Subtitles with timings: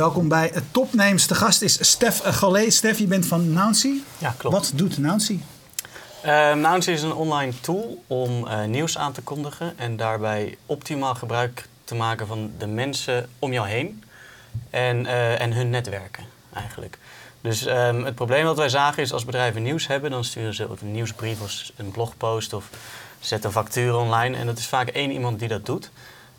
[0.00, 1.26] Welkom bij het Topnames.
[1.26, 2.72] De gast is Stef Gallet.
[2.72, 3.92] Stef, je bent van Nouncy.
[4.18, 4.56] Ja, klopt.
[4.56, 5.40] Wat doet Nouncy?
[6.24, 11.14] Uh, Nouncy is een online tool om uh, nieuws aan te kondigen en daarbij optimaal
[11.14, 14.04] gebruik te maken van de mensen om jou heen
[14.70, 16.98] en, uh, en hun netwerken eigenlijk.
[17.40, 20.68] Dus um, het probleem dat wij zagen is als bedrijven nieuws hebben, dan sturen ze
[20.80, 22.68] een nieuwsbrief of een blogpost of
[23.18, 24.36] zetten factuur online.
[24.36, 25.90] En dat is vaak één iemand die dat doet.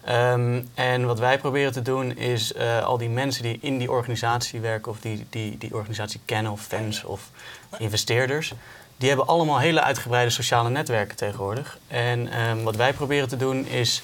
[0.09, 3.91] Um, en wat wij proberen te doen is uh, al die mensen die in die
[3.91, 7.29] organisatie werken of die, die die organisatie kennen of fans of
[7.77, 8.53] investeerders,
[8.97, 11.77] die hebben allemaal hele uitgebreide sociale netwerken tegenwoordig.
[11.87, 14.01] En um, wat wij proberen te doen is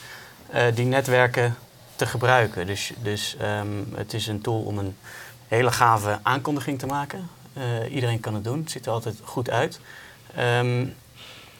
[0.54, 1.56] uh, die netwerken
[1.96, 2.68] te gebruiken.
[2.68, 4.96] Dus, dus um, het is een tool om een
[5.48, 7.30] hele gave aankondiging te maken.
[7.54, 9.80] Uh, iedereen kan het doen, het ziet er altijd goed uit.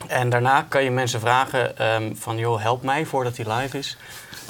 [0.08, 3.98] En daarna kan je mensen vragen um, van, joh, help mij voordat die live is.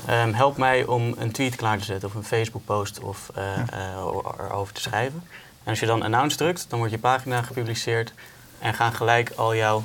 [0.09, 3.44] Um, help mij om een tweet klaar te zetten of een Facebook post of uh,
[3.73, 5.23] uh, erover te schrijven.
[5.64, 8.14] En als je dan announce drukt, dan wordt je pagina gepubliceerd
[8.59, 9.84] en gaan gelijk al jouw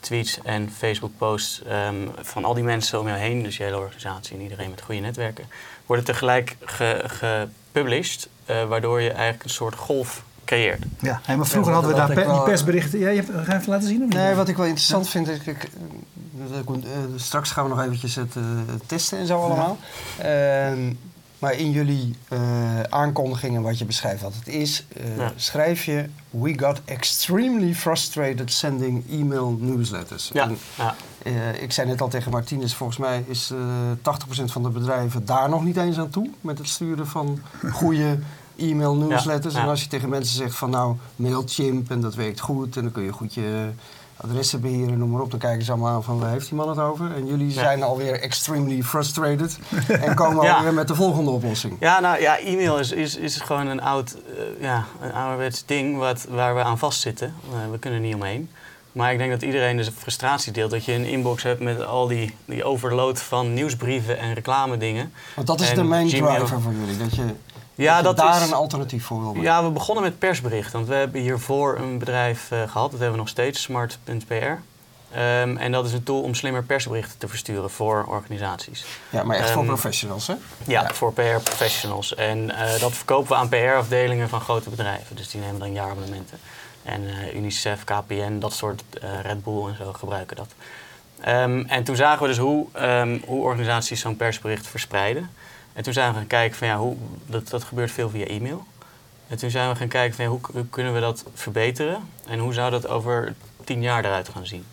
[0.00, 3.76] tweets en Facebook posts um, van al die mensen om jou heen, dus je hele
[3.76, 5.44] organisatie en iedereen met goede netwerken,
[5.86, 10.84] worden tegelijk ge, gepublished, uh, waardoor je eigenlijk een soort golf creëert.
[11.00, 12.98] Ja, hey, maar vroeger ja, hadden we daar pe die persberichten.
[12.98, 14.02] Ja, je hebt, ga je even laten zien?
[14.02, 15.10] Of nee, wat ik wel interessant ja.
[15.10, 15.70] vind, ik, ik,
[16.68, 16.76] uh,
[17.16, 18.44] straks gaan we nog eventjes het uh,
[18.86, 19.78] testen en zo allemaal.
[20.18, 20.72] Ja.
[20.72, 20.90] Uh,
[21.38, 25.32] maar in jullie uh, aankondigingen, wat je beschrijft wat het is, ja.
[25.36, 30.30] schrijf je: We got extremely frustrated sending email newsletters.
[30.32, 30.42] Ja.
[30.42, 30.94] En, ja.
[31.60, 35.64] ik zei net al tegen Martinez, volgens mij is 80% van de bedrijven daar nog
[35.64, 37.40] niet eens aan toe met het sturen van
[37.72, 38.18] goede
[38.56, 39.54] e-mail newsletters.
[39.54, 42.92] En als je tegen mensen zegt van nou, Mailchimp en dat werkt goed en dan
[42.92, 43.70] kun je goed je
[44.16, 45.30] adressen beheren, noem maar op.
[45.30, 47.14] Dan kijken ze allemaal aan van waar heeft die man het over?
[47.14, 49.58] En jullie zijn alweer extremely frustrated
[49.88, 50.56] en komen ja.
[50.56, 51.76] alweer met de volgende oplossing.
[51.80, 55.98] Ja, nou ja, e-mail is, is, is gewoon een oud, uh, ja, een ouderwets ding
[55.98, 57.34] wat, waar we aan vastzitten.
[57.48, 58.50] Uh, we kunnen er niet omheen.
[58.92, 62.06] Maar ik denk dat iedereen de frustratie deelt dat je een inbox hebt met al
[62.06, 65.12] die, die overload van nieuwsbrieven en reclame dingen.
[65.34, 66.36] Want dat is en de main Gmail.
[66.36, 66.96] driver voor jullie.
[66.96, 67.24] Dat je
[67.74, 69.42] ja, dat, dat daar is, een alternatief voor wil.
[69.42, 70.72] Ja, we begonnen met persbericht.
[70.72, 74.34] Want we hebben hiervoor een bedrijf uh, gehad, dat hebben we nog steeds, smart.pr.
[75.16, 78.84] Um, en dat is een tool om slimmer persberichten te versturen voor organisaties.
[79.10, 80.34] Ja, maar echt um, voor professionals, hè?
[80.66, 80.94] Ja, ja.
[80.94, 82.14] voor PR-professionals.
[82.14, 85.16] En uh, dat verkopen we aan PR-afdelingen van grote bedrijven.
[85.16, 86.38] Dus die nemen dan jaarabonnementen.
[86.82, 88.82] En uh, UNICEF, KPN, dat soort
[89.22, 90.48] Red Bull en zo gebruiken dat.
[91.28, 92.66] Um, en toen zagen we dus hoe,
[93.26, 95.30] hoe organisaties zo'n persbericht verspreiden.
[95.72, 96.96] En toen zijn we gaan kijken van ja, hoe,
[97.26, 98.64] dat, dat gebeurt veel via e-mail.
[99.28, 102.70] En toen zijn we gaan kijken van hoe, kunnen we dat verbeteren en hoe zou
[102.70, 103.34] dat over
[103.64, 104.64] tien jaar eruit gaan zien.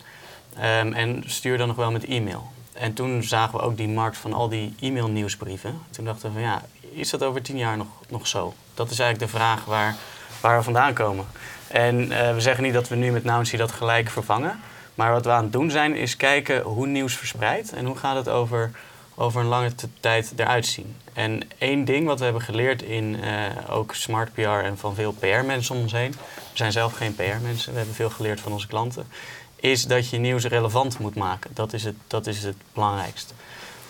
[0.57, 2.51] Um, en stuur dan nog wel met e-mail.
[2.73, 5.79] En toen zagen we ook die markt van al die e-mail nieuwsbrieven.
[5.89, 6.61] Toen dachten we van ja,
[6.91, 8.53] is dat over tien jaar nog, nog zo?
[8.73, 9.95] Dat is eigenlijk de vraag waar,
[10.41, 11.25] waar we vandaan komen.
[11.67, 14.59] En uh, we zeggen niet dat we nu met Nouncy dat gelijk vervangen.
[14.95, 18.15] Maar wat we aan het doen zijn, is kijken hoe nieuws verspreidt en hoe gaat
[18.15, 18.71] het over
[19.19, 20.95] over een lange tijd eruit zien.
[21.13, 25.11] En één ding wat we hebben geleerd in uh, ook smart PR en van veel
[25.11, 26.17] PR-mensen om ons heen, we
[26.53, 29.07] zijn zelf geen PR-mensen, we hebben veel geleerd van onze klanten,
[29.55, 31.51] is dat je nieuws relevant moet maken.
[31.53, 33.33] Dat is het, dat is het belangrijkst.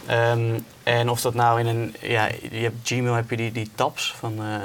[0.10, 3.72] Um, en of dat nou in een, ja, je hebt Gmail heb je die, die
[3.76, 4.56] tabs van uh,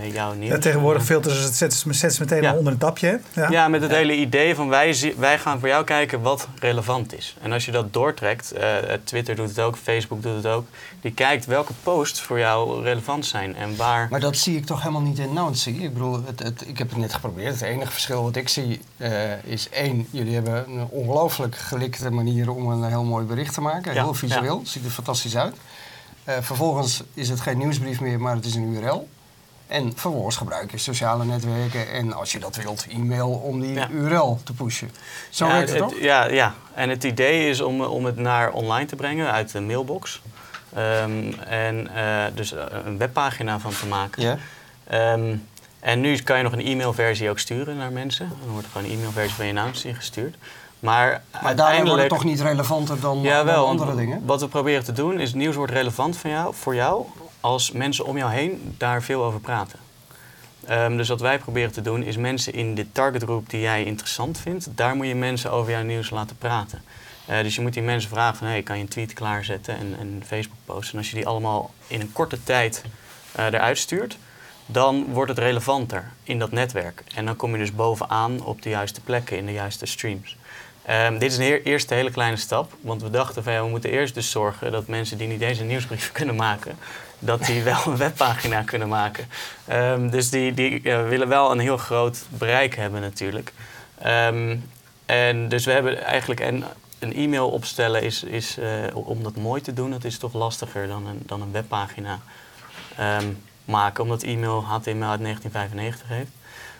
[0.00, 0.50] uh, jouw nieuws.
[0.50, 2.54] Ja, tegenwoordig filters het zetten ze meteen ja.
[2.54, 3.20] onder een tapje.
[3.32, 3.96] Ja, ja met het ja.
[3.96, 7.36] hele idee van wij, wij gaan voor jou kijken wat relevant is.
[7.42, 10.66] En als je dat doortrekt, uh, Twitter doet het ook, Facebook doet het ook.
[11.00, 14.06] Die kijkt welke posts voor jou relevant zijn en waar...
[14.10, 15.70] Maar dat zie ik toch helemaal niet in Nancy?
[15.70, 17.52] Ik bedoel, het, het, ik heb het net geprobeerd.
[17.52, 22.50] Het enige verschil wat ik zie uh, is één, jullie hebben een ongelooflijk gelikte manier
[22.50, 23.92] om een heel mooi bericht te maken.
[23.92, 25.56] Heel visueel, ziet er fantastisch uit.
[26.28, 29.08] Uh, vervolgens is het geen nieuwsbrief meer, maar het is een URL.
[29.72, 33.88] En vervolgens gebruik je sociale netwerken en als je dat wilt, e-mail om die ja.
[33.88, 34.90] URL te pushen.
[35.30, 36.00] Zo ja, werkt het, toch?
[36.00, 39.60] Ja, ja, en het idee is om, om het naar online te brengen uit de
[39.60, 40.22] mailbox.
[40.76, 42.54] Um, en uh, dus
[42.84, 44.22] een webpagina van te maken.
[44.22, 45.12] Ja.
[45.12, 45.46] Um,
[45.80, 48.28] en nu kan je nog een e-mailversie ook sturen naar mensen.
[48.40, 50.36] Dan wordt er gewoon een e-mailversie van je naam ingestuurd.
[50.80, 54.22] Maar, maar daarin wordt het toch niet relevanter dan, ja, wel, dan andere dingen?
[54.26, 57.04] Wat we proberen te doen is het nieuws wordt relevant van jou, voor jou
[57.42, 59.78] als mensen om jou heen daar veel over praten.
[60.70, 64.38] Um, dus wat wij proberen te doen is mensen in de targetgroep die jij interessant
[64.38, 66.82] vindt, daar moet je mensen over jouw nieuws laten praten.
[67.30, 69.96] Uh, dus je moet die mensen vragen van, hey, kan je een tweet klaarzetten en
[70.00, 70.92] een Facebook post.
[70.92, 72.84] En als je die allemaal in een korte tijd
[73.38, 74.18] uh, eruit stuurt,
[74.66, 77.02] dan wordt het relevanter in dat netwerk.
[77.14, 80.36] En dan kom je dus bovenaan op de juiste plekken, in de juiste streams.
[80.82, 83.90] Ehm, dit is een eerste hele kleine stap, want we dachten van ja, we moeten
[83.90, 86.76] eerst dus zorgen dat mensen die niet een nieuwsbrief kunnen maken,
[87.24, 89.28] dat die wel een webpagina kunnen maken.
[89.66, 93.52] Ehm, dus die, die eh, willen wel een heel groot bereik hebben natuurlijk.
[93.98, 94.56] Ehm,
[95.06, 96.64] en dus we hebben eigenlijk en
[96.98, 100.86] een e-mail opstellen is, is eh, om dat mooi te doen, dat is toch lastiger
[100.86, 102.20] dan een, dan een webpagina
[102.96, 103.26] ehm,
[103.64, 106.30] maken, omdat e-mail HTML uit 1995 heeft.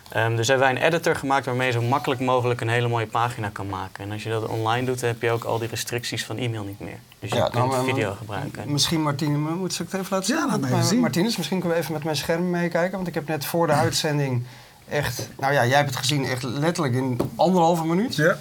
[0.09, 3.07] Ehm, dus hebben wij een editor gemaakt waarmee je zo makkelijk mogelijk een hele mooie
[3.07, 4.03] pagina kan maken.
[4.03, 6.63] En als je dat online doet, dan heb je ook al die restricties van e-mail
[6.63, 6.97] niet meer.
[7.19, 8.71] Dus je Ja, kunt nou, maar- video gebruiken.
[8.71, 10.35] Misschien Martine, moet ik het even laten zien?
[10.35, 10.99] Ja, laat even zien.
[10.99, 12.95] Martinez, misschien kunnen we even met mijn scherm meekijken.
[12.95, 14.43] Want ik heb net voor de uitzending
[14.89, 15.29] echt...
[15.39, 18.15] Nou ja, jij hebt het gezien echt letterlijk in anderhalve minuut.
[18.15, 18.37] Ja.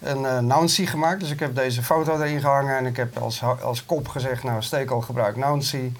[0.00, 1.20] Een eh Nancy gemaakt.
[1.20, 2.76] Dus ik heb deze foto erin gehangen.
[2.76, 5.92] En ik heb als, als kop gezegd, nou steek al gebruik Nancy.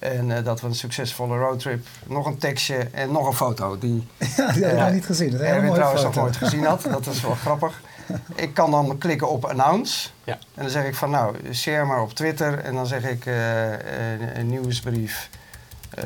[0.00, 1.86] En eh, dat we een succesvolle roadtrip.
[2.06, 3.78] Nog een tekstje en nog een foto.
[3.78, 4.06] Die
[4.36, 4.84] Ja, die had ik Ja.
[4.84, 5.30] nog niet gezien.
[5.30, 6.82] Dat Erwin trouwens nog nooit gezien had.
[6.82, 7.80] Dat is wel grappig.
[8.34, 10.08] Ik kan dan klikken op announce.
[10.24, 10.32] Ja.
[10.32, 12.58] En dan zeg ik van nou, share maar op Twitter.
[12.58, 15.28] En dan zeg ik eh, een, een nieuwsbrief
[15.90, 16.04] eh,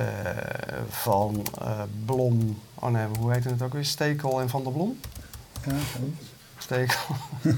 [0.88, 2.58] van eh, Blom.
[2.74, 3.84] Oh nee, hoe heet het ook weer?
[3.84, 5.00] Stekel en Van der Blom?
[5.66, 5.72] Ja,
[6.58, 7.00] Stekel.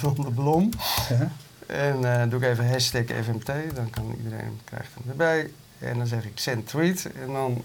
[0.00, 0.70] van der Blom.
[1.08, 1.30] ja.
[1.68, 3.46] En eh, doe ik even hashtag FMT.
[3.74, 5.50] Dan kan iedereen krijgt hem erbij.
[5.78, 7.08] En dan zeg ik send tweet.
[7.20, 7.64] En dan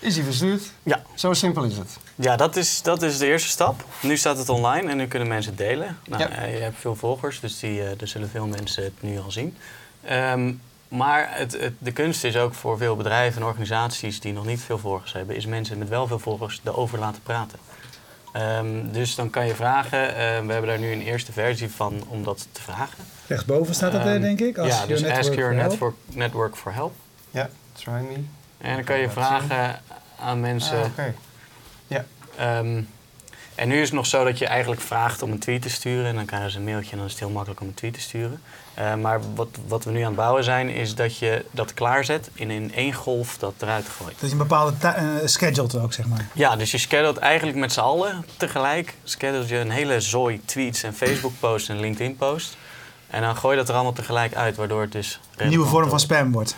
[0.00, 0.62] is hij verstuurd.
[0.82, 1.02] Ja.
[1.14, 1.96] Zo simpel is het.
[2.14, 3.84] Ja, dat is, dat is de eerste stap.
[4.02, 5.98] Nu staat het online en nu kunnen mensen het delen.
[6.06, 6.28] Nou, Ja.
[6.30, 9.30] eh, je hebt veel volgers, dus die, eh, er zullen veel mensen het nu al
[9.30, 9.56] zien.
[10.02, 10.52] Ehm,
[10.88, 14.60] maar het, het- de kunst is ook voor veel bedrijven en organisaties die nog niet
[14.60, 17.58] veel volgers hebben, is mensen met wel veel volgers erover laten praten.
[18.32, 22.02] Ehm, dus dan kan je vragen, eh, we hebben daar nu een eerste versie van
[22.08, 23.04] om dat te vragen.
[23.26, 24.58] Rechtsboven staat dat, Ehm, denk ik.
[24.58, 25.70] Als ja, dus your ask network your help.
[25.70, 26.92] network, network for help.
[27.30, 28.14] Ja, try me.
[28.58, 29.80] En dan kan je vragen
[30.20, 30.78] aan mensen.
[30.78, 31.14] Ah, Oké.
[32.36, 32.82] Ehm,
[33.62, 36.06] en nu is het nog zo dat je eigenlijk vraagt om een tweet te sturen.
[36.06, 37.94] En dan krijgen ze een mailtje en dan is het heel makkelijk om een tweet
[37.94, 38.40] te sturen.
[38.74, 42.30] Eh, maar wat, wat we nu aan het bouwen zijn, is dat je dat klaarzet
[42.34, 44.14] en in één golf dat eruit gooit.
[44.14, 46.26] Dat is een bepaalde eh, schedule ook, zeg maar.
[46.32, 48.94] Ja, dus je schedult eigenlijk met z'n allen tegelijk.
[49.04, 52.56] Schedult je een hele zooi tweets en Facebook posts en LinkedIn posts.
[53.06, 55.20] En dan gooi je dat er allemaal tegelijk uit, waardoor het dus...
[55.36, 56.56] Een nieuwe vorm van spam wordt.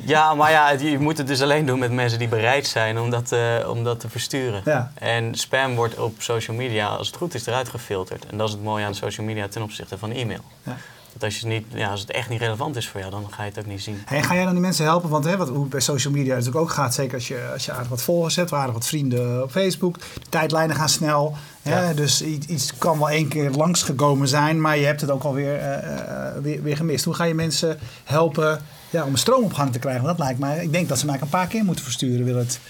[0.00, 3.10] Ja, maar ja, je moet het dus alleen doen met mensen die bereid zijn om
[3.10, 4.62] dat, eh, om dat te versturen.
[4.64, 4.92] Ja.
[4.94, 8.26] En spam wordt op social media, als het goed is, eruit gefilterd.
[8.26, 10.40] En dat is het mooie aan social media ten opzichte van e-mail.
[10.62, 10.76] Ja.
[11.24, 13.42] Als, je het niet, ja, als het echt niet relevant is voor jou, dan ga
[13.42, 14.02] je het ook niet zien.
[14.04, 15.08] Hey, ga jij dan die mensen helpen?
[15.10, 17.64] Want hè, wat, hoe het bij social media natuurlijk ook gaat, zeker als je, als
[17.64, 19.98] je aardig wat volgers hebt, aardig wat vrienden op Facebook.
[19.98, 21.36] De tijdlijnen gaan snel.
[21.62, 21.94] Hè.
[21.94, 25.98] Dus iets, kan wel één keer langsgekomen zijn, maar je hebt het ook alweer eh,
[25.98, 27.04] eh, weer, weer gemist.
[27.04, 28.60] Hoe ga je mensen helpen
[28.90, 30.02] ja, om een stroom op gang te krijgen?
[30.04, 32.24] Want dat lijkt mij, ik denk dat ze mij een paar keer moeten versturen.
[32.24, 32.60] Wil het,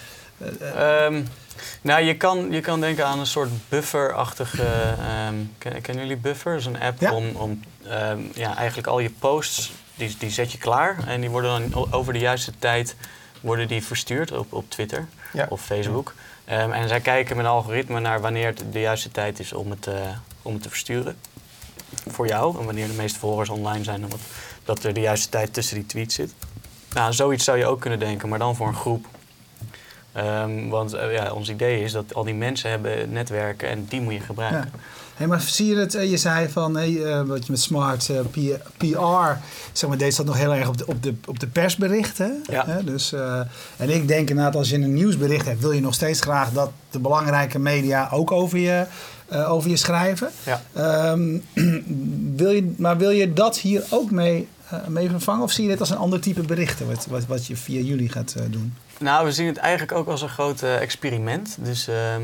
[0.75, 1.21] Ehm,
[1.81, 4.63] nou, je kan, je kan denken aan een soort buffer-achtige...
[5.57, 6.51] ken- kennen jullie Buffer?
[6.51, 7.13] Dat is een app Ja.
[7.13, 11.07] om, om ehm, ja, eigenlijk al je posts, die, die zet je klaar.
[11.07, 12.95] En die worden dan over de juiste tijd
[13.41, 15.45] worden die verstuurd op, op Twitter Ja.
[15.49, 16.13] of Facebook.
[16.45, 19.69] Ehm, en zij kijken met een algoritme naar wanneer het de juiste tijd is om
[19.69, 19.93] het, eh,
[20.41, 21.17] om het te versturen.
[22.07, 22.59] Voor jou.
[22.59, 24.19] En wanneer de meeste volgers online zijn, dan wat,
[24.63, 26.33] dat er de juiste tijd tussen die tweets zit.
[26.93, 29.05] Nou, zoiets zou je ook kunnen denken, maar dan voor een groep.
[30.11, 34.01] Ehm, want eh, ja, ons idee is dat al die mensen hebben netwerken en die
[34.01, 34.71] moet je gebruiken.
[34.73, 34.79] Ja.
[35.15, 35.95] Hey, maar zie je het?
[35.95, 38.19] eh, Je zei van hey, eh, wat je met smart eh,
[38.77, 39.39] PR,
[39.71, 42.43] zeg maar, deed dat nog heel erg op de, op de, op de persberichten.
[42.49, 42.81] Ja.
[42.85, 43.13] Dus,
[43.77, 46.71] en ik denk inderdaad, als je een nieuwsbericht hebt, wil je nog steeds graag dat
[46.89, 48.85] de belangrijke media ook over je,
[49.31, 50.29] over je schrijven.
[50.43, 50.61] Ja.
[50.73, 51.37] Ehm,
[52.41, 54.47] wil je, maar wil je dat hier ook mee,
[54.87, 55.43] mee vervangen?
[55.43, 58.09] Of zie je dit als een ander type berichten, wat, wat, wat je via jullie
[58.09, 58.73] gaat doen?
[58.99, 61.57] Nou, we zien het eigenlijk ook als een groot experiment.
[61.61, 62.21] Dus, ehm,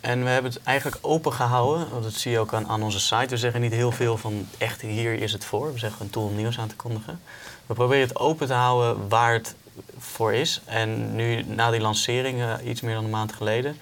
[0.00, 1.90] en we hebben het eigenlijk open gehouden.
[1.90, 3.26] Want dat zie je ook aan, onze site.
[3.28, 5.72] We zeggen niet heel veel van echt hier is het voor.
[5.72, 7.20] We zeggen een tool om nieuws aan te kondigen.
[7.66, 9.54] We proberen het open te houden waar het
[9.98, 10.60] voor is.
[10.64, 13.76] En nu, na die lancering, eh, iets meer dan een maand geleden...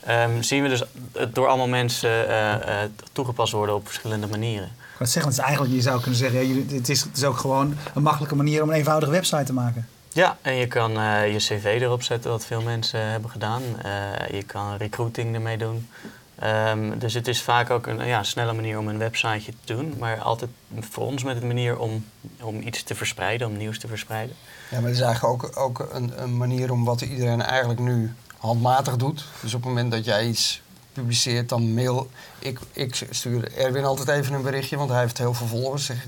[0.00, 0.82] ehm, zien we dus
[1.12, 4.70] het door allemaal mensen eh, eh, toegepast worden op verschillende manieren.
[4.98, 8.02] Ik zeggen, het eigenlijk, je zou kunnen zeggen, het, is, het is ook gewoon een
[8.02, 9.88] makkelijke manier om een eenvoudige website te maken.
[10.18, 13.62] Ja, en je kan eh, je cv erop zetten, wat veel mensen hebben gedaan.
[13.82, 15.88] Eh, je kan recruiting ermee doen.
[16.34, 19.94] Ehm, dus het is vaak ook een ja, snelle manier om een websiteje te doen.
[19.98, 22.04] Maar altijd voor ons met een manier om,
[22.40, 24.36] om iets te verspreiden, om nieuws te verspreiden.
[24.70, 28.14] Ja, maar het is eigenlijk ook, ook een, een manier om wat iedereen eigenlijk nu
[28.38, 29.24] handmatig doet.
[29.40, 30.62] Dus op het moment dat jij iets
[30.98, 32.10] publiceert, dan mail...
[32.38, 35.84] Ik, ik stuur Erwin altijd even een berichtje, want hij heeft heel veel volgers.
[35.84, 36.06] Zeg,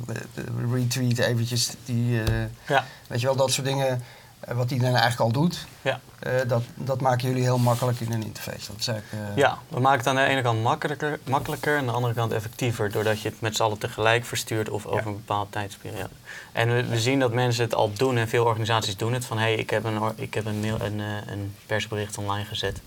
[0.72, 2.22] retweet eventjes die...
[2.22, 2.34] eh,
[2.68, 2.84] Ja.
[3.06, 4.02] Weet je wel, dat soort dingen.
[4.48, 6.00] wat iedereen eigenlijk al doet, Ja.
[6.18, 8.66] eh, dat, dat maken jullie heel makkelijk in een interface.
[8.66, 11.86] Dat is eigenlijk, Ja, we maken het aan de ene kant makkelijker, makkelijker en aan
[11.86, 12.90] de andere kant effectiever.
[12.90, 16.08] Doordat je het met z'n allen tegelijk verstuurt of over een bepaalde tijdsperiode.
[16.52, 19.24] En we, we zien dat mensen het al doen en veel organisaties doen het.
[19.24, 22.80] Van hé, hey, ik heb, een, ik heb een, mail, een, een persbericht online gezet.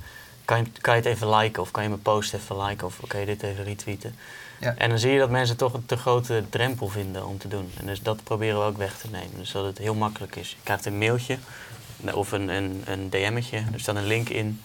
[0.46, 3.00] Kan je, kan je het even liken of kan je mijn post even liken of
[3.08, 4.16] kan je dit even retweeten?
[4.60, 4.76] Ja.
[4.78, 7.72] En dan zie je dat mensen toch een te grote drempel vinden om te doen.
[7.80, 9.38] En dus dat proberen we ook weg te nemen.
[9.38, 10.50] Dus dat het heel makkelijk is.
[10.50, 11.38] Je krijgt een mailtje
[12.14, 14.62] of een, een, een DM'tje, er staat een link in.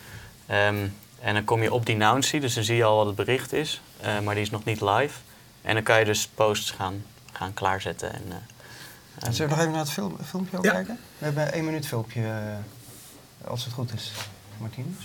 [0.46, 0.86] Ehm,
[1.20, 3.52] en dan kom je op die Nouncy, dus dan zie je al wat het bericht
[3.52, 5.18] is, eh, maar die is nog niet live.
[5.62, 8.12] En dan kan je dus posts gaan, gaan klaarzetten.
[8.14, 10.72] En, eh, Zullen we nog even naar het film, filmpje ook Ja.
[10.72, 10.98] kijken?
[11.18, 14.12] We hebben een één minuut filmpje, eh, als het goed is.
[14.58, 14.96] Martinus?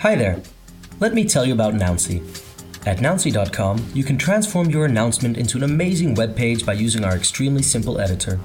[0.00, 0.40] Hi there.
[1.00, 2.20] Let me tell you about Nouncy.
[2.86, 7.16] At Nouncy.com, you can transform your announcement into an amazing web page by using our
[7.16, 8.38] extremely simple editor.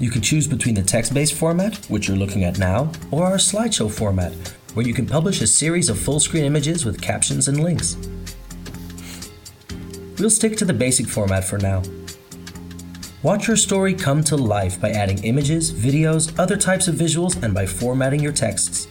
[0.00, 3.36] You can choose between the text based format, which you're looking at now, or our
[3.36, 4.32] slideshow format,
[4.74, 7.96] where you can publish a series of full screen images with captions and links.
[10.18, 11.80] We'll stick to the basic format for now.
[13.24, 17.54] Watch your story come to life by adding images, videos, other types of visuals, and
[17.54, 18.86] by formatting your texts.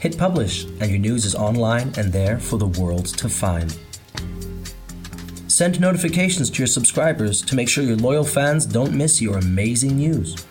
[0.00, 3.76] Hit publish, and your news is online and there for the world to find.
[5.46, 9.96] Send notifications to your subscribers to make sure your loyal fans don't miss your amazing
[9.96, 10.42] news.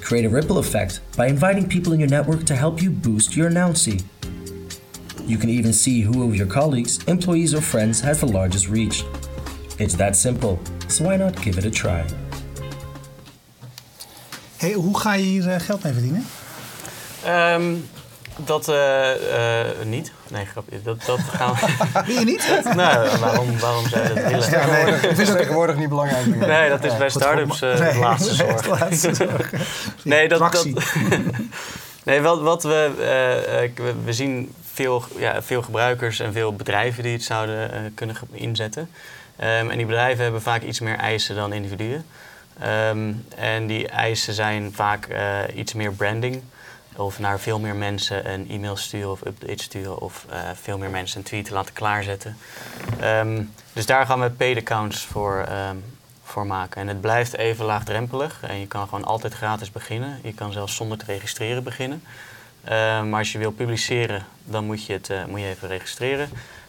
[0.00, 3.50] Create a ripple effect by inviting people in your network to help you boost your
[3.50, 4.04] announcy.
[5.28, 9.04] You can even see who of your colleagues, employees, or friends has the largest reach.
[9.78, 12.02] It's that simple, so why not give it a try?
[14.56, 16.26] Hey, hoe ga je hier eh, geld mee verdienen?
[17.24, 17.74] Ehm,
[18.36, 19.10] dat eh,
[19.60, 20.12] eh, niet.
[20.28, 20.82] Nee, grapje.
[20.82, 21.66] Dat, dat gaan we.
[22.06, 22.64] Wil je niet?
[22.74, 24.50] nou, waarom, waarom zou je dat willen?
[24.50, 26.48] Ja, nee, Dat is tegenwoordig niet belangrijk meer.
[26.48, 28.62] Nee, dat is bij start-ups eh, Nee, de laatste zorg.
[28.62, 29.52] de laatste zorg.
[30.02, 30.68] Nee, dat, dat,
[32.04, 32.90] nee wat, wat we,
[33.74, 38.16] we, we zien veel, ja, veel gebruikers en veel bedrijven die het zouden eh, kunnen
[38.30, 38.90] inzetten.
[39.36, 42.06] Ehm, en die bedrijven hebben vaak iets meer eisen dan individuen.
[42.60, 46.42] Ehm, en die eisen zijn vaak eh, iets meer branding.
[46.96, 50.00] Of naar veel meer mensen een e-mail sturen of update sturen.
[50.00, 52.36] Of eh, veel meer mensen een tweet laten klaarzetten.
[53.00, 53.42] Ehm,
[53.72, 55.48] dus daar gaan we paid accounts voor,
[56.22, 56.80] voor maken.
[56.80, 58.38] En het blijft even laagdrempelig.
[58.42, 60.20] En je kan gewoon altijd gratis beginnen.
[60.22, 62.02] Je kan zelfs zonder te registreren beginnen.
[62.64, 66.28] Ehm, maar als je wil publiceren, dan moet je het eh, moet je even registreren.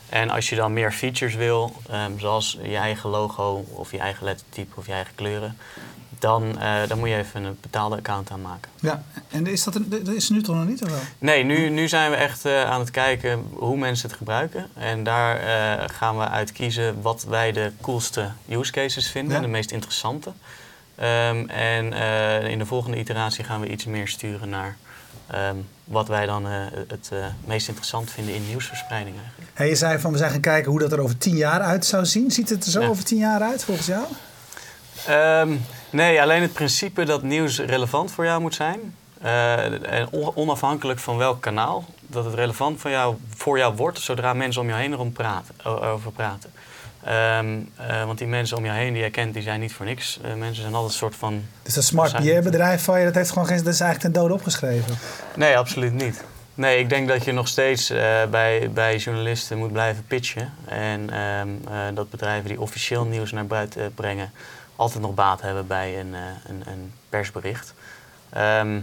[0.10, 4.24] En als je dan meer features wil, ehm, zoals je eigen logo of je eigen
[4.25, 5.58] lettertype of je eigen kleuren,
[6.19, 8.72] dan, eh, dan moet je even een betaalde account aanmaken.
[8.79, 11.00] Ja, en is dat, een, dat is nu toch nog niet, of wel?
[11.17, 14.67] Nee, nu, nu zijn we echt eh, aan het kijken hoe mensen het gebruiken.
[14.74, 19.41] En daar eh, gaan we uit kiezen wat wij de coolste use cases vinden, Ja.
[19.41, 20.31] de meest interessante.
[20.96, 24.77] Ehm, en eh, in de volgende iteratie gaan we iets meer sturen naar
[25.31, 26.51] ehm, wat wij dan eh,
[26.88, 29.51] het eh, meest interessant vinden in nieuwsverspreiding eigenlijk.
[29.53, 31.86] Hey, je zei van we zijn gaan kijken hoe dat er over tien jaar uit
[31.86, 32.31] zou zien.
[32.31, 32.88] Ziet het er zo Ja.
[32.88, 34.03] over tien jaar uit volgens jou?
[35.07, 35.55] Ehm,
[35.89, 38.79] nee, alleen het principe dat nieuws relevant voor jou moet zijn.
[39.21, 41.86] eh, en on- onafhankelijk van welk kanaal.
[42.07, 45.55] Dat het relevant voor jou, voor jou wordt zodra mensen om jou heen erom praten,
[45.65, 46.51] over praten.
[47.03, 49.85] Ehm, eh, want die mensen om jou heen die jij kent, die zijn niet voor
[49.85, 50.19] niks.
[50.23, 51.43] Eh, mensen zijn altijd een soort van...
[51.61, 54.13] Dus dat smart Zijn- PR bedrijf van je, dat heeft gewoon geen, dat is eigenlijk
[54.13, 54.97] ten dode opgeschreven.
[55.35, 56.23] Nee, absoluut niet.
[56.53, 60.53] Nee, ik denk dat je nog steeds eh, bij, bij journalisten moet blijven pitchen.
[60.65, 64.31] En ehm, eh, dat bedrijven die officieel nieuws naar buiten brengen...
[64.75, 66.13] altijd nog baat hebben bij een,
[66.47, 67.73] een, een persbericht.
[68.29, 68.79] Ehm,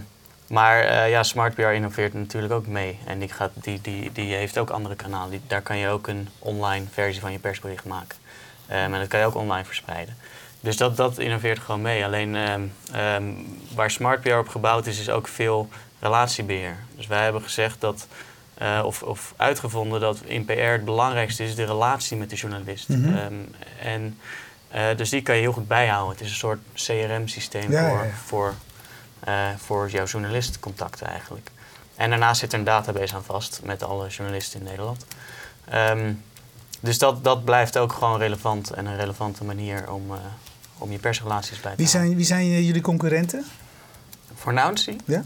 [0.47, 2.99] maar eh, ja, Smart PR innoveert natuurlijk ook mee.
[3.05, 5.29] En die, gaat, die, die, die heeft ook andere kanalen.
[5.29, 8.17] Die, daar kan je ook een online versie van je persbericht maken.
[8.67, 10.15] En dat kan je ook online verspreiden.
[10.59, 12.05] Dus dat, dat innoveert gewoon mee.
[12.05, 12.61] Alleen ehm,
[12.91, 13.23] ehm,
[13.75, 16.77] waar Smart PR op gebouwd is, is ook veel relatiebeheer.
[16.95, 18.07] Dus wij hebben gezegd dat,
[18.53, 22.89] eh, of, of uitgevonden dat in PR het belangrijkste is de relatie met de journalist.
[22.89, 23.15] Mhm.
[23.15, 23.33] Ehm,
[23.81, 24.19] en,
[24.67, 26.11] eh, dus die kan je heel goed bijhouden.
[26.11, 28.11] Het is een soort CRM-systeem Ja, voor, ja, ja.
[28.25, 28.53] Voor, eh,
[29.57, 31.49] voor jouw journalistcontacten eigenlijk.
[31.95, 35.05] En daarnaast zit er een database aan vast met alle journalisten in Nederland.
[35.69, 36.13] Ehm,
[36.79, 40.17] dus dat, dat blijft ook gewoon relevant en een relevante manier om, eh,
[40.77, 42.05] om je persrelaties bij te Wie houden.
[42.07, 43.45] zijn, wie zijn eh, jullie concurrenten?
[44.35, 44.95] Voor Nouncy?
[45.05, 45.23] Ja?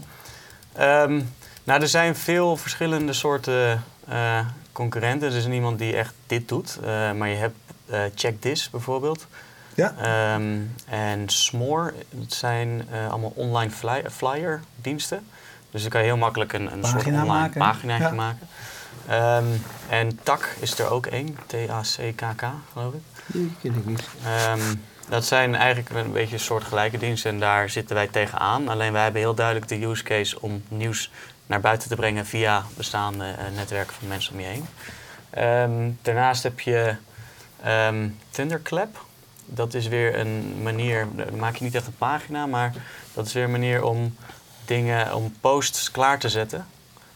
[0.72, 1.20] Ehm,
[1.64, 5.30] nou, er zijn veel verschillende soorten eh, concurrenten.
[5.30, 6.78] Er is niemand die echt dit doet.
[6.82, 7.56] eh, maar je hebt
[7.90, 9.26] eh Check This bijvoorbeeld.
[9.74, 9.94] Ja?
[9.98, 15.26] Ehm, en Smore, het zijn eh, allemaal online fly, flyer diensten.
[15.70, 18.12] Dus dan kan je heel makkelijk een, een soort online maken, paginaatje Ja.
[18.12, 18.48] maken.
[19.08, 19.44] Ehm,
[19.88, 23.00] en TAC is er ook één, T-A-C-K-K geloof ik.
[23.26, 24.08] Die ken ik niet.
[24.24, 24.74] Ehm,
[25.08, 28.68] dat zijn eigenlijk een beetje soortgelijke diensten en daar zitten wij tegenaan.
[28.68, 31.10] Alleen wij hebben heel duidelijk de use case om nieuws
[31.46, 34.66] naar buiten te brengen via bestaande uh, netwerken van mensen om je heen.
[35.30, 36.94] Ehm, daarnaast heb je
[37.66, 39.04] um, Thunderclap.
[39.46, 42.74] Dat is weer een manier, dan maak je niet echt een pagina, maar
[43.14, 44.16] dat is weer een manier om
[44.64, 46.66] dingen, om posts klaar te zetten.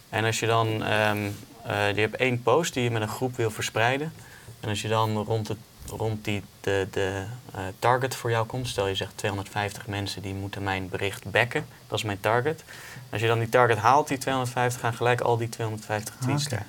[0.09, 3.37] En als je dan, um, uh, je hebt één post die je met een groep
[3.37, 4.13] wil verspreiden.
[4.61, 8.69] En als je dan rond, het, rond die, de, de uh, target voor jou komt,
[8.69, 12.65] stel je zegt 250 mensen die moeten mijn bericht backen, dat is mijn target.
[13.11, 16.63] Als je dan die target haalt, die 250, gaan gelijk al die 250 tweets okay.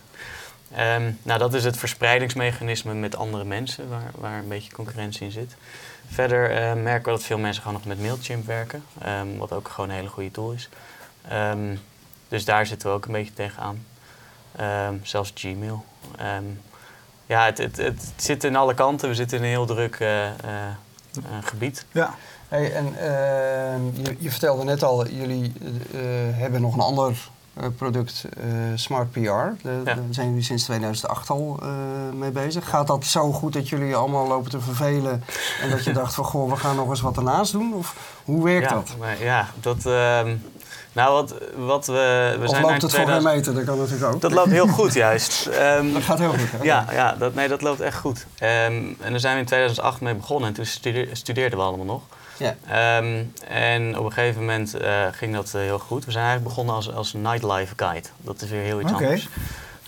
[0.71, 5.31] Um, nou, dat is het verspreidingsmechanisme met andere mensen, waar, waar een beetje concurrentie in
[5.31, 5.55] zit.
[6.07, 9.67] Verder uh, merken we dat veel mensen gewoon nog met Mailchimp werken, um, wat ook
[9.67, 10.69] gewoon een hele goede tool is.
[12.27, 13.85] Dus daar zitten we ook een beetje tegenaan.
[15.03, 15.85] zelfs Gmail.
[17.25, 19.09] ja, het, het, het, zit in alle kanten.
[19.09, 20.31] We zitten in een heel druk uh, uh,
[21.41, 21.85] gebied.
[21.91, 22.15] Ja.
[22.47, 22.85] Hey, en
[23.93, 25.53] je, je, vertelde net al, jullie
[26.31, 27.29] hebben nog een ander
[27.75, 28.43] product uh,
[28.75, 29.19] Smart PR.
[29.21, 29.97] Daar ja.
[30.09, 31.69] zijn jullie sinds 2008 al uh,
[32.13, 32.69] mee bezig.
[32.69, 35.23] Gaat dat zo goed dat jullie allemaal lopen te vervelen
[35.61, 37.73] en dat je dacht van goh, we gaan nog eens wat ernaast doen?
[37.73, 38.95] Of hoe werkt ja, dat?
[38.99, 39.85] Maar, ja, dat.
[39.85, 40.21] Uh,
[40.93, 42.35] nou, wat, wat we.
[42.39, 42.95] we of zijn loopt het 2000...
[42.95, 43.53] voor geen meter?
[43.53, 44.21] Dat kan natuurlijk ook.
[44.21, 45.49] Dat loopt heel goed, juist.
[45.77, 46.51] um, dat gaat heel goed.
[46.51, 46.63] Hè?
[46.63, 48.25] Ja, ja dat, nee, dat loopt echt goed.
[48.39, 51.85] Um, en daar zijn we in 2008 mee begonnen en toen studeer, studeerden we allemaal
[51.85, 52.01] nog.
[52.37, 52.97] Ja.
[52.97, 56.05] Um, en op een gegeven moment uh, ging dat uh, heel goed.
[56.05, 58.07] We zijn eigenlijk begonnen als, als nightlife guide.
[58.17, 59.03] Dat is weer heel iets okay.
[59.03, 59.27] anders.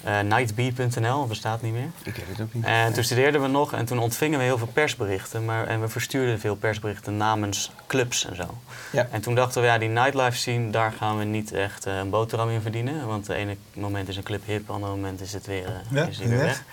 [0.05, 1.89] Uh, nightbee.nl bestaat niet meer.
[2.03, 2.65] Ik ken het ook niet.
[2.65, 5.45] En toen studeerden we nog en toen ontvingen we heel veel persberichten.
[5.45, 8.57] Maar, en we verstuurden veel persberichten namens clubs en zo.
[8.91, 9.07] Ja.
[9.11, 12.49] En toen dachten we, ja, die nightlife scene, daar gaan we niet echt een boterham
[12.49, 13.07] in verdienen.
[13.07, 16.05] Want het ene moment is een club hip, het andere moment is het weer, ja,
[16.05, 16.63] is het weer weg.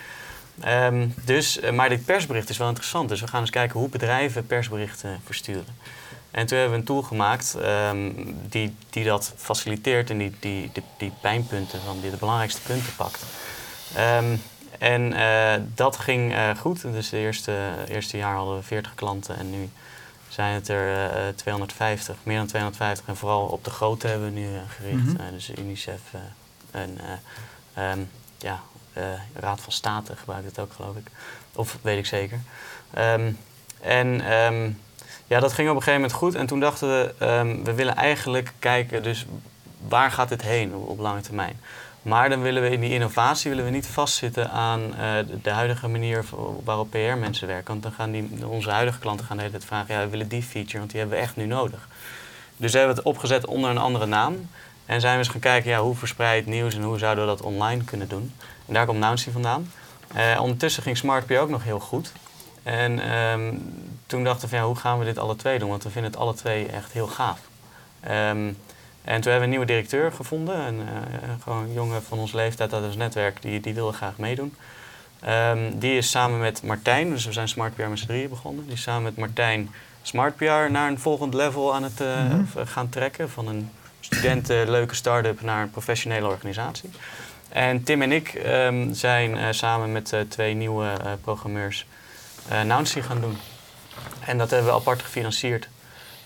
[0.64, 3.08] Um, dus, uh, maar dit persbericht is wel interessant.
[3.08, 5.78] Dus we gaan eens kijken hoe bedrijven persberichten versturen.
[6.30, 10.70] En toen hebben we een tool gemaakt um, die, die dat faciliteert en die, die,
[10.72, 13.24] die, die pijnpunten, van die de belangrijkste punten pakt.
[13.98, 14.42] Um,
[14.78, 16.82] en uh, dat ging uh, goed.
[16.82, 19.70] Dus het eerste, eerste jaar hadden we 40 klanten en nu
[20.28, 23.08] zijn het er 250, meer dan 250.
[23.08, 25.12] En vooral op de grote hebben we nu gericht.
[25.18, 25.32] Mhm.
[25.32, 26.00] dus UNICEF
[26.70, 26.98] en
[28.38, 28.58] ja, uh,
[29.34, 31.06] Raad van State gebruikt het ook, geloof ik.
[31.52, 32.40] Of weet ik zeker.
[32.98, 33.38] Um,
[33.80, 34.80] en um,
[35.26, 36.34] ja, dat ging op een gegeven moment goed.
[36.34, 39.26] En toen dachten we, um, we willen eigenlijk kijken, dus
[39.88, 41.60] waar gaat dit heen op, op, lange termijn?
[42.02, 45.88] Maar dan willen we in die innovatie willen we niet vastzitten aan uh, de, huidige
[45.88, 46.24] manier
[46.64, 47.66] waarop PR-mensen werken.
[47.66, 50.42] Want dan gaan die, onze huidige klanten gaan de hele vragen, ja, we willen die
[50.42, 51.88] feature, want die hebben we echt nu nodig.
[52.56, 54.48] Dus we hebben het opgezet onder een andere naam.
[54.86, 57.42] En zijn we eens gaan kijken, ja, hoe verspreid nieuws en hoe zouden we dat
[57.42, 58.32] online kunnen doen.
[58.66, 59.72] En daar komt Nouncy vandaan.
[60.16, 62.12] Uh, ondertussen ging SmartPR ook nog heel goed.
[62.62, 63.74] En um,
[64.06, 65.68] toen dachten we van ja, hoe gaan we dit alle twee doen?
[65.68, 67.38] Want we vinden het alle twee echt heel gaaf.
[68.04, 68.56] Um,
[69.04, 70.58] en toen hebben we een nieuwe directeur gevonden.
[70.58, 70.86] Een, uh,
[71.42, 74.54] gewoon een jongen van ons leeftijd uit ons netwerk, die, die wilde graag meedoen.
[75.28, 78.64] Um, die is samen met Martijn, dus we zijn SmartPR met z'n drieën begonnen.
[78.64, 79.70] Die is samen met Martijn
[80.02, 82.66] SmartPR naar een volgend level aan het uh, mm -hmm.
[82.66, 83.30] gaan trekken.
[83.30, 83.70] Van een
[84.06, 86.90] studenten leuke start-up naar een professionele organisatie.
[87.48, 91.86] En Tim en ik um, zijn uh, samen met uh, twee nieuwe uh, programmeurs
[92.64, 93.38] Nouncy gaan doen.
[94.20, 95.68] En dat hebben we apart gefinancierd.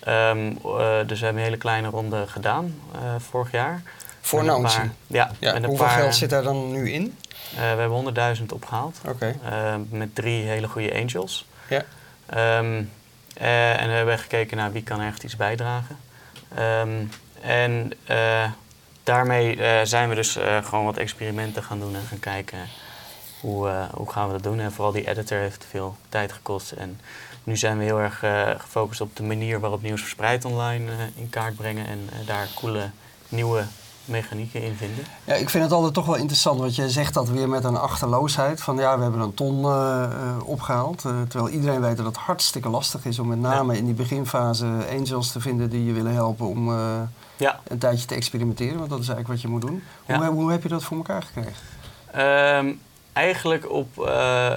[0.09, 0.59] Um,
[1.07, 2.81] dus we hebben een hele kleine ronde gedaan
[3.19, 3.83] vorig jaar.
[4.21, 4.81] Voor Nouncy?
[5.07, 5.31] Ja.
[5.39, 7.17] ja hoeveel paar, geld zit daar dan nu in?
[7.55, 9.01] we hebben 100.000 opgehaald.
[9.07, 9.37] Oké.
[9.41, 9.79] Okay.
[9.91, 11.47] met drie hele goede angels.
[11.69, 11.85] Ja.
[12.59, 12.91] Um,
[13.35, 15.97] en we hebben gekeken naar wie kan echt iets bijdragen.
[16.59, 17.93] Um, en
[19.11, 22.59] daarmee uh, zijn we dus uh, gewoon wat experimenten gaan doen en gaan kijken
[23.41, 24.61] hoe, hoe gaan we dat doen.
[24.61, 26.73] En vooral die editor heeft veel tijd gekost.
[26.73, 27.01] En
[27.45, 28.19] nu zijn we heel erg
[28.59, 32.91] gefocust op de manier waarop nieuws verspreid online in kaart brengen en daar coole
[33.29, 33.65] nieuwe
[34.05, 35.05] mechanieken in vinden.
[35.25, 37.77] Ja, ik vind het altijd toch wel interessant, want je zegt dat weer met een
[37.77, 38.63] achterloosheid.
[38.63, 39.65] Van ja, we hebben een ton
[40.45, 41.01] opgehaald.
[41.01, 43.79] terwijl iedereen weet dat het hartstikke lastig is om met name ja.
[43.79, 46.69] in die beginfase angels te vinden die je willen helpen om
[47.41, 47.61] ja.
[47.69, 49.83] een tijdje te experimenteren, want dat is eigenlijk wat je moet doen.
[50.05, 50.31] Hoe, Ja.
[50.31, 51.53] hoe heb je dat voor elkaar gekregen?
[52.67, 52.81] Um,
[53.13, 54.51] eigenlijk op, uh,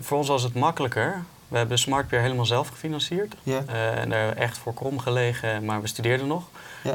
[0.00, 1.22] voor ons was het makkelijker.
[1.48, 3.34] We hebben SmartPR helemaal zelf gefinancierd.
[3.44, 3.64] Uh, en
[4.08, 6.44] daar hebben we echt voor krom gelegen, maar we studeerden nog.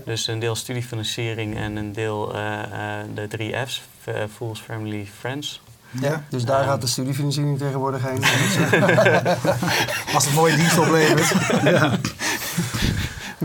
[0.05, 2.59] Dus een deel studiefinanciering en een deel uh,
[3.13, 3.81] de drie F's,
[4.36, 5.62] Fools, Family, Friends.
[6.01, 8.23] Ja, dus daar um, gaat de studiefinanciering tegenwoordig heen.
[10.15, 11.62] Als het mooie dienst oplevert.
[11.63, 11.91] ja.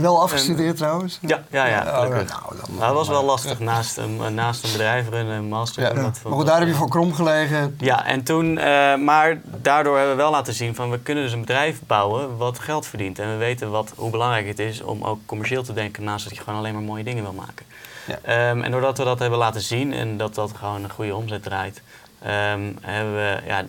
[0.01, 1.19] Wel afgestudeerd trouwens?
[1.21, 1.81] Ja, ja, ja.
[1.81, 5.37] Oh, nou, dan- Maar het was wel lastig naast een, eh, naast een bedrijf runnen,
[5.37, 5.83] een master.
[5.83, 5.89] Ja.
[5.89, 7.77] dat Maar goed, daar heb je voor krom gelegen.
[7.79, 11.33] Ja, en toen, eh, maar daardoor hebben we wel laten zien van we kunnen dus
[11.33, 13.19] een bedrijf bouwen wat geld verdient.
[13.19, 16.37] En we weten wat, hoe belangrijk het is om ook commercieel te denken naast dat
[16.37, 17.67] je gewoon alleen maar mooie dingen wil maken.
[18.07, 18.19] Ja.
[18.23, 21.43] Ehm, en doordat we dat hebben laten zien en dat dat gewoon een goede omzet
[21.43, 21.83] draait,
[22.23, 23.65] ehm, hebben we, ja,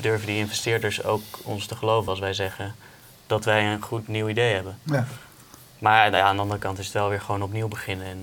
[0.00, 2.74] durven die investeerders ook ons te geloven als wij zeggen
[3.26, 4.78] dat wij een goed nieuw idee hebben.
[4.82, 5.06] Ja,
[5.80, 8.06] Maar ja, aan de andere kant is het wel weer gewoon opnieuw beginnen.
[8.06, 8.18] En,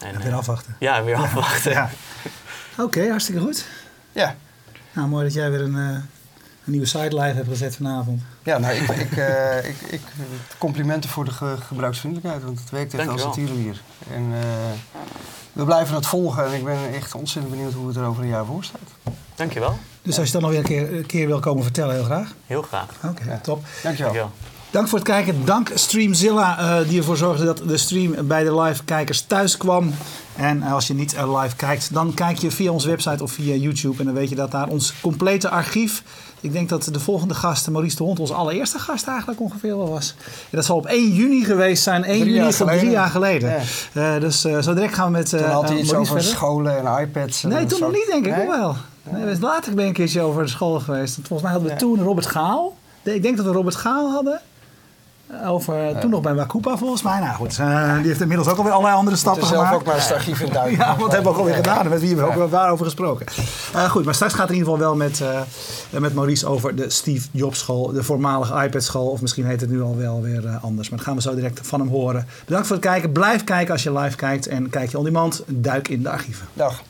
[0.00, 0.76] eh, en, weer eh, afwachten.
[0.78, 1.70] Ja, weer afwachten.
[1.72, 1.90] Ja.
[2.84, 3.66] Oké, hartstikke goed.
[4.12, 4.36] Ja.
[4.92, 5.82] Nou, mooi dat jij weer een, eh,
[6.64, 8.22] een nieuwe site live hebt gezet vanavond.
[8.42, 10.00] Ja, nou, ik, ik, eh, ik, ik,
[10.58, 13.80] complimenten voor de ge- gebruiksvriendelijkheid, want het werkt echt als een tierenlier.
[14.12, 14.40] En eh,
[15.52, 18.28] we blijven het volgen en ik ben echt ontzettend benieuwd hoe het er over een
[18.28, 19.14] jaar voor staat.
[19.34, 19.78] Dankjewel.
[20.02, 22.34] Dus als je dan nog weer een keer, een keer wil komen vertellen, heel graag.
[22.46, 22.86] Heel graag.
[23.04, 23.38] Oké, Ja.
[23.42, 23.64] top.
[23.82, 24.12] Dankjewel.
[24.12, 24.30] Dankjewel.
[24.72, 25.44] Dank voor het kijken.
[25.44, 29.94] Dank Streamzilla, eh, die ervoor zorgde dat de stream bij de live kijkers thuis kwam.
[30.36, 33.54] En als je niet eh, live kijkt, dan kijk je via onze website of via
[33.54, 33.98] YouTube.
[33.98, 36.02] En dan weet je dat daar ons complete archief.
[36.40, 39.88] Ik denk dat de volgende gast, Maurice de Hond, onze allereerste gast eigenlijk ongeveer wel
[39.90, 40.14] was.
[40.18, 42.04] En dat zal op 1 juni geweest zijn.
[42.04, 43.50] 1 Drie juni dat drie jaar geleden.
[43.92, 44.14] Ja.
[44.14, 46.06] Eh, dus eh, zo direct gaan we met eh Toen had hij eh, iets over
[46.06, 46.24] verder.
[46.30, 47.42] scholen en iPads.
[47.44, 48.36] en Nee, toen nog niet, denk ik.
[48.36, 48.44] Nee?
[48.46, 48.76] Ook wel.
[49.10, 51.14] Nee, we- later ben ik een keertje over de school geweest.
[51.14, 51.80] Volgens mij hadden we Ja.
[51.80, 52.76] toen Robert Gaal.
[53.02, 54.40] Ik denk dat we Robert Gaal hadden.
[55.44, 57.20] Over, Toen nog bij Wakupa volgens mij.
[57.20, 59.76] Nou goed, eh, die heeft inmiddels ook alweer allerlei andere stappen zelf gemaakt.
[59.76, 60.78] ook maar eens het archief in duiken.
[60.78, 61.88] Ja, wat hebben we ook alweer gedaan.
[61.88, 63.26] Met wie hebben we ook wel daarover gesproken.
[63.74, 66.76] Eh, goed, maar straks gaat het in ieder geval wel met, eh, met Maurice over
[66.76, 67.92] de Steve Jobs school.
[67.92, 69.06] De voormalige iPad school.
[69.06, 70.88] Of misschien heet het nu al wel weer eh, anders.
[70.88, 72.26] Maar dat gaan we zo direct van hem horen.
[72.44, 73.12] Bedankt voor het kijken.
[73.12, 74.46] Blijf kijken als je live kijkt.
[74.46, 75.42] En kijk je on demand.
[75.46, 76.46] Duik in de archieven.
[76.52, 76.82] Dag.